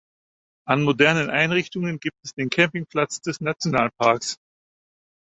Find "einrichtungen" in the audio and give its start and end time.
1.29-1.99